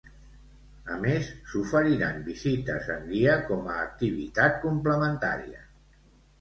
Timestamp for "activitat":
3.85-4.61